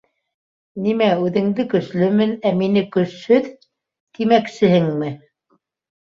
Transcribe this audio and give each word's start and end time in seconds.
Нимә, 0.83 1.09
үҙеңде 1.25 1.65
көслөмөн, 1.73 2.31
ә 2.49 2.51
мине 2.61 2.83
көсһөҙ 2.95 3.49
тимәксеһеңме? 4.19 5.11